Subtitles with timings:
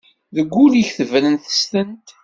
[0.35, 2.07] Deg wul-ik tebren testent.